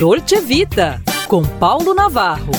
Dolce 0.00 0.40
Vita, 0.40 0.98
com 1.28 1.42
Paulo 1.42 1.92
Navarro. 1.92 2.52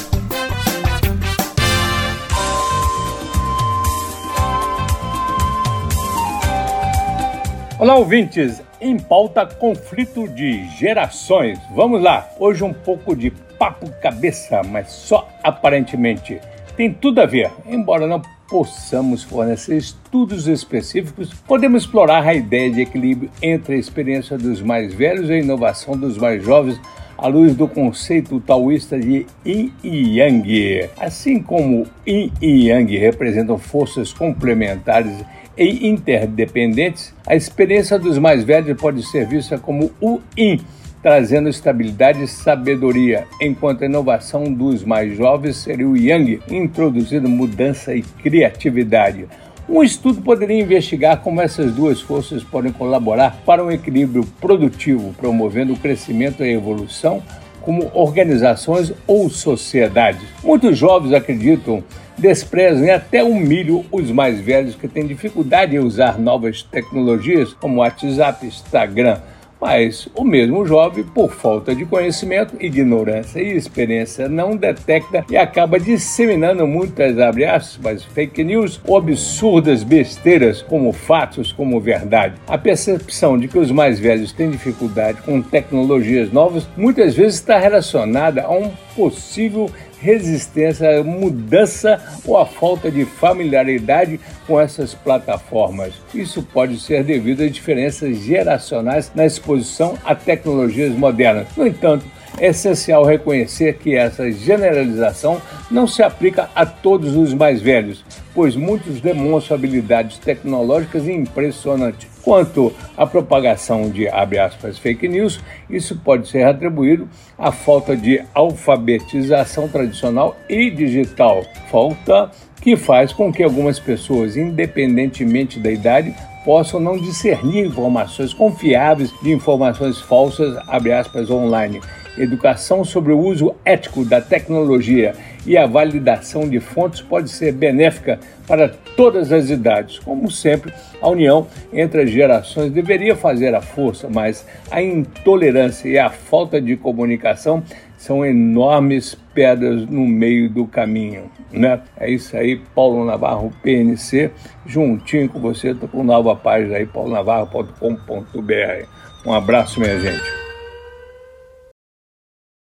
Olá, 7.79 7.95
ouvintes! 7.95 8.61
Em 8.79 8.95
pauta, 8.95 9.43
conflito 9.47 10.27
de 10.27 10.67
gerações. 10.77 11.57
Vamos 11.75 12.03
lá! 12.03 12.29
Hoje 12.39 12.63
um 12.63 12.73
pouco 12.73 13.15
de 13.15 13.31
papo 13.57 13.89
cabeça, 13.99 14.61
mas 14.61 14.91
só 14.91 15.27
aparentemente. 15.41 16.39
Tem 16.77 16.93
tudo 16.93 17.21
a 17.21 17.25
ver, 17.25 17.51
embora 17.65 18.05
não 18.05 18.21
possamos 18.47 19.23
fornecer 19.23 19.77
estudos 19.77 20.47
específicos, 20.47 21.33
podemos 21.47 21.85
explorar 21.85 22.23
a 22.23 22.35
ideia 22.35 22.69
de 22.69 22.81
equilíbrio 22.81 23.31
entre 23.41 23.73
a 23.73 23.79
experiência 23.79 24.37
dos 24.37 24.61
mais 24.61 24.93
velhos 24.93 25.27
e 25.27 25.33
a 25.33 25.39
inovação 25.39 25.97
dos 25.97 26.19
mais 26.19 26.43
jovens 26.43 26.79
à 27.21 27.27
luz 27.27 27.55
do 27.55 27.67
conceito 27.67 28.39
taoísta 28.39 28.99
de 28.99 29.27
Yin 29.45 29.71
e 29.83 30.17
Yang. 30.17 30.89
Assim 30.99 31.39
como 31.39 31.85
Yin 32.05 32.31
e 32.41 32.67
Yang 32.67 32.97
representam 32.97 33.59
forças 33.59 34.11
complementares 34.11 35.13
e 35.55 35.87
interdependentes, 35.87 37.13
a 37.27 37.35
experiência 37.35 37.99
dos 37.99 38.17
mais 38.17 38.43
velhos 38.43 38.75
pode 38.75 39.03
ser 39.03 39.27
vista 39.27 39.59
como 39.59 39.91
o 40.01 40.19
Yin 40.35 40.59
trazendo 41.03 41.49
estabilidade 41.49 42.23
e 42.23 42.27
sabedoria, 42.27 43.25
enquanto 43.39 43.83
a 43.83 43.85
inovação 43.85 44.43
dos 44.43 44.83
mais 44.83 45.15
jovens 45.15 45.57
seria 45.57 45.87
o 45.87 45.97
Yang, 45.97 46.41
introduzindo 46.49 47.29
mudança 47.29 47.93
e 47.93 48.01
criatividade. 48.01 49.27
Um 49.73 49.81
estudo 49.81 50.21
poderia 50.21 50.59
investigar 50.61 51.21
como 51.21 51.39
essas 51.39 51.73
duas 51.73 52.01
forças 52.01 52.43
podem 52.43 52.73
colaborar 52.73 53.41
para 53.45 53.63
um 53.63 53.71
equilíbrio 53.71 54.25
produtivo, 54.41 55.15
promovendo 55.17 55.71
o 55.71 55.79
crescimento 55.79 56.43
e 56.43 56.49
a 56.49 56.51
evolução 56.51 57.23
como 57.61 57.89
organizações 57.93 58.91
ou 59.07 59.29
sociedades. 59.29 60.27
Muitos 60.43 60.77
jovens 60.77 61.13
acreditam, 61.13 61.81
desprezam 62.17 62.83
e 62.83 62.91
até 62.91 63.23
humilham 63.23 63.85
os 63.89 64.11
mais 64.11 64.41
velhos 64.41 64.75
que 64.75 64.89
têm 64.89 65.07
dificuldade 65.07 65.73
em 65.73 65.79
usar 65.79 66.19
novas 66.19 66.63
tecnologias 66.63 67.53
como 67.53 67.79
WhatsApp, 67.79 68.45
Instagram, 68.45 69.21
mas 69.61 70.09
o 70.15 70.23
mesmo 70.23 70.65
jovem, 70.65 71.03
por 71.03 71.31
falta 71.31 71.75
de 71.75 71.85
conhecimento, 71.85 72.55
ignorância 72.59 73.39
e 73.39 73.55
experiência, 73.55 74.27
não 74.27 74.55
detecta 74.55 75.23
e 75.29 75.37
acaba 75.37 75.79
disseminando 75.79 76.65
muitas 76.65 77.19
abre 77.19 77.45
aspas, 77.45 78.03
fake 78.03 78.43
news 78.43 78.81
ou 78.83 78.97
absurdas 78.97 79.83
besteiras 79.83 80.63
como 80.63 80.91
fatos 80.91 81.51
como 81.51 81.79
verdade. 81.79 82.35
A 82.47 82.57
percepção 82.57 83.37
de 83.37 83.47
que 83.47 83.59
os 83.59 83.69
mais 83.69 83.99
velhos 83.99 84.31
têm 84.31 84.49
dificuldade 84.49 85.21
com 85.21 85.41
tecnologias 85.41 86.31
novas 86.31 86.67
muitas 86.75 87.13
vezes 87.13 87.35
está 87.35 87.59
relacionada 87.59 88.41
a 88.41 88.51
um 88.51 88.71
possível 88.95 89.69
resistência, 90.01 91.03
mudança 91.03 92.01
ou 92.25 92.37
a 92.37 92.45
falta 92.45 92.89
de 92.89 93.05
familiaridade 93.05 94.19
com 94.47 94.59
essas 94.59 94.93
plataformas. 94.93 95.93
Isso 96.13 96.41
pode 96.41 96.79
ser 96.79 97.03
devido 97.03 97.43
a 97.43 97.49
diferenças 97.49 98.17
geracionais 98.17 99.11
na 99.13 99.25
exposição 99.25 99.97
a 100.03 100.15
tecnologias 100.15 100.93
modernas. 100.93 101.47
No 101.55 101.67
entanto, 101.67 102.05
é 102.39 102.47
essencial 102.47 103.05
reconhecer 103.05 103.77
que 103.77 103.95
essa 103.95 104.31
generalização 104.31 105.41
não 105.69 105.85
se 105.85 106.01
aplica 106.01 106.49
a 106.55 106.65
todos 106.65 107.15
os 107.15 107.33
mais 107.33 107.61
velhos, 107.61 108.03
pois 108.33 108.55
muitos 108.55 109.01
demonstram 109.01 109.57
habilidades 109.57 110.17
tecnológicas 110.17 111.07
impressionantes. 111.07 112.09
Quanto 112.21 112.71
à 112.95 113.05
propagação 113.05 113.89
de 113.89 114.07
aspas, 114.07 114.77
fake 114.77 115.07
news, 115.07 115.39
isso 115.69 115.97
pode 115.97 116.27
ser 116.27 116.43
atribuído 116.43 117.09
à 117.37 117.51
falta 117.51 117.95
de 117.95 118.21
alfabetização 118.33 119.67
tradicional 119.67 120.37
e 120.47 120.69
digital, 120.69 121.43
falta 121.69 122.29
que 122.61 122.77
faz 122.77 123.11
com 123.11 123.33
que 123.33 123.41
algumas 123.41 123.79
pessoas, 123.79 124.37
independentemente 124.37 125.59
da 125.59 125.71
idade, 125.71 126.13
possam 126.45 126.79
não 126.79 126.95
discernir 126.95 127.65
informações 127.65 128.33
confiáveis 128.33 129.11
de 129.21 129.31
informações 129.31 129.99
falsas, 129.99 130.55
aspas, 130.67 131.29
online 131.29 131.81
educação 132.17 132.83
sobre 132.83 133.13
o 133.13 133.19
uso 133.19 133.55
ético 133.63 134.03
da 134.03 134.19
tecnologia 134.19 135.15
e 135.45 135.57
a 135.57 135.65
validação 135.65 136.47
de 136.47 136.59
fontes 136.59 137.01
pode 137.01 137.29
ser 137.29 137.51
benéfica 137.51 138.19
para 138.47 138.69
todas 138.95 139.31
as 139.31 139.49
idades. 139.49 139.99
Como 139.99 140.29
sempre, 140.29 140.73
a 141.01 141.09
união 141.09 141.47
entre 141.73 142.03
as 142.03 142.09
gerações 142.09 142.71
deveria 142.71 143.15
fazer 143.15 143.55
a 143.55 143.61
força, 143.61 144.07
mas 144.09 144.45
a 144.69 144.81
intolerância 144.81 145.87
e 145.87 145.97
a 145.97 146.09
falta 146.09 146.61
de 146.61 146.75
comunicação 146.75 147.63
são 147.97 148.25
enormes 148.25 149.15
pedras 149.33 149.85
no 149.85 150.05
meio 150.07 150.49
do 150.49 150.65
caminho, 150.65 151.29
né? 151.51 151.81
É 151.95 152.09
isso 152.09 152.35
aí, 152.35 152.59
Paulo 152.73 153.05
Navarro, 153.05 153.53
PNC, 153.61 154.31
juntinho 154.65 155.29
com 155.29 155.39
você, 155.39 155.75
tô 155.75 155.87
com 155.87 156.03
nova 156.03 156.35
página 156.35 156.77
aí, 156.77 156.85
paulonavarro.com.br. 156.87 158.87
Um 159.23 159.33
abraço, 159.33 159.79
minha 159.79 159.99
gente. 159.99 160.40